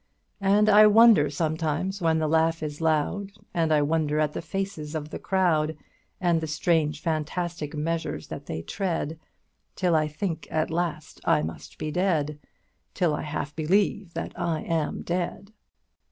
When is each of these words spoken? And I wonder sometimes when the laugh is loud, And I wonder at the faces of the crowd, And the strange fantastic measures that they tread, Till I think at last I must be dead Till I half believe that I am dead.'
And 0.39 0.67
I 0.67 0.87
wonder 0.87 1.29
sometimes 1.29 2.01
when 2.01 2.17
the 2.17 2.27
laugh 2.27 2.63
is 2.63 2.81
loud, 2.81 3.33
And 3.53 3.71
I 3.71 3.83
wonder 3.83 4.19
at 4.19 4.33
the 4.33 4.41
faces 4.41 4.95
of 4.95 5.11
the 5.11 5.19
crowd, 5.19 5.77
And 6.19 6.41
the 6.41 6.47
strange 6.47 6.99
fantastic 6.99 7.75
measures 7.75 8.29
that 8.29 8.47
they 8.47 8.63
tread, 8.63 9.19
Till 9.75 9.93
I 9.93 10.07
think 10.07 10.47
at 10.49 10.71
last 10.71 11.21
I 11.23 11.43
must 11.43 11.77
be 11.77 11.91
dead 11.91 12.39
Till 12.95 13.13
I 13.13 13.21
half 13.21 13.55
believe 13.55 14.15
that 14.15 14.31
I 14.35 14.61
am 14.61 15.03
dead.' 15.03 15.53